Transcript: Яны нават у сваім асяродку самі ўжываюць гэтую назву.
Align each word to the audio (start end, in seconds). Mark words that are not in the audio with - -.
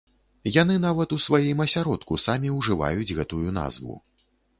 Яны 0.61 0.77
нават 0.85 1.09
у 1.17 1.19
сваім 1.25 1.59
асяродку 1.65 2.17
самі 2.23 2.49
ўжываюць 2.55 3.15
гэтую 3.19 3.53
назву. 3.59 3.99